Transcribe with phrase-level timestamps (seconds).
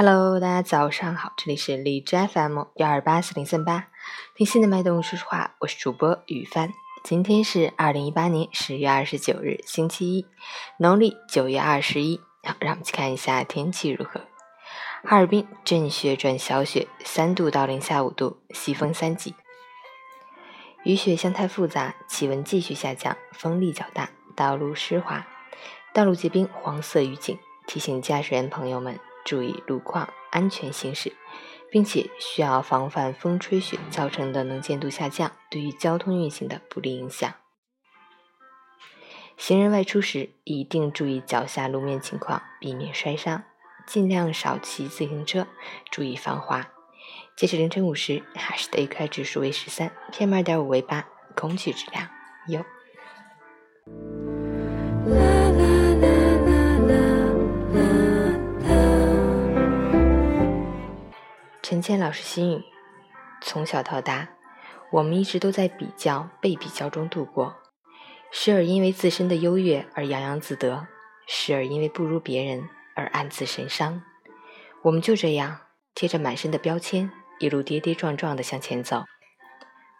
[0.00, 3.88] Hello，大家早上好，这里是荔枝 FM 幺二八四零三八，
[4.36, 6.72] 听心的脉动说实话，我是主播雨帆。
[7.02, 10.24] 今天是二零一八年十月二十九日，星期一，
[10.78, 12.20] 农历九月二十一。
[12.44, 14.20] 好，让我们去看一下天气如何。
[15.02, 19.34] 哈尔滨阵雪转小雪，三度到零下五度，西风三级。
[20.84, 25.26] 雨雪相态复杂，气温继续下降，风力较大，道路湿滑，
[25.92, 27.36] 道路结冰，黄色预警，
[27.66, 28.96] 提醒驾驶员朋友们。
[29.24, 31.12] 注意路况，安全行驶，
[31.70, 37.32] 并且需要防范风吹雪造成的能见度下降对于交通运行的不利影响。
[39.36, 43.44] 行人外出时一定注意脚下路面情况，避免摔伤，
[43.86, 45.46] 尽量少骑自行车，
[45.90, 46.68] 注意防滑。
[47.36, 51.06] 截止凌晨五时，哈市的 AQI 指数为十三，PM 二点五为八，
[51.36, 52.08] 空气质量
[52.48, 52.64] 优。
[61.68, 62.64] 陈谦老师心语：
[63.42, 64.30] 从小到大，
[64.90, 67.56] 我们一直都在比较、被比较中度过，
[68.30, 70.88] 时而因为自身的优越而洋洋自得，
[71.26, 74.00] 时而因为不如别人而暗自神伤。
[74.80, 75.58] 我们就这样
[75.94, 79.04] 贴着满身的标签，一路跌跌撞撞地向前走。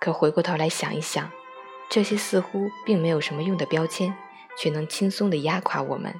[0.01, 1.31] 可回过头来想一想，
[1.91, 4.17] 这些似乎并没有什么用的标签，
[4.57, 6.15] 却能轻松地压垮我们，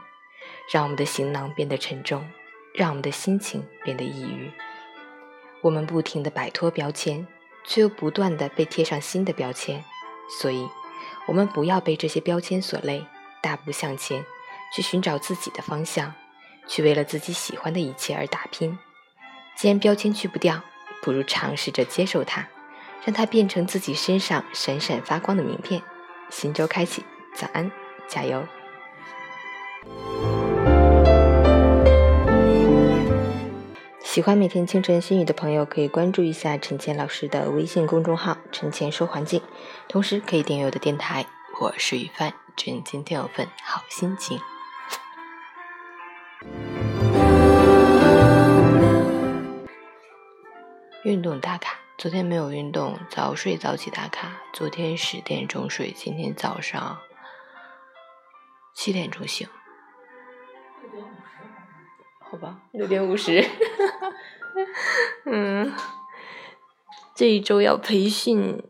[0.71, 2.29] 让我们的行囊变得沉重，
[2.75, 4.53] 让我们的心情变得抑郁。
[5.61, 7.27] 我们不停地摆脱标签，
[7.65, 9.85] 却又不断地被贴上新的标签，
[10.41, 10.69] 所以，
[11.27, 13.05] 我们不要被这些标签所累，
[13.43, 14.25] 大步向前，
[14.75, 16.15] 去寻找自己的方向，
[16.67, 18.79] 去为了自己喜欢的一切而打拼。
[19.57, 20.63] 既然标签去不掉，
[21.03, 22.47] 不如尝试着接受它，
[23.05, 25.83] 让它变成自己身上闪闪发光的名片。
[26.31, 27.03] 新周开启，
[27.35, 27.71] 早安，
[28.07, 28.47] 加油！
[34.09, 39.43] 喜欢每天清晨心语的朋友，可以关注一下陈倩老师的微信公众号“陈倩说环境”，
[39.87, 41.27] 同时可以订阅我的电台。
[41.61, 44.41] 我是雨帆，祝你今天有份好心情。
[51.05, 54.39] 运动打卡，昨天没有运动，早睡早起打卡。
[54.55, 56.99] 昨天十点钟睡，今天早上
[58.73, 59.47] 七点钟醒。
[62.31, 63.43] 好吧，六点五十。
[65.25, 65.73] 嗯，
[67.15, 68.63] 这一周要培训，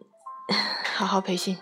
[0.95, 1.59] 好好培训。